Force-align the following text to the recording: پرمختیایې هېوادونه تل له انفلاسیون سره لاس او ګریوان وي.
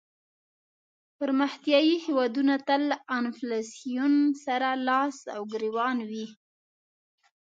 پرمختیایې 1.17 1.95
هېوادونه 2.05 2.53
تل 2.67 2.81
له 2.91 2.97
انفلاسیون 3.19 4.13
سره 4.45 4.69
لاس 4.87 5.17
او 5.35 5.41
ګریوان 5.51 5.97
وي. 6.09 6.27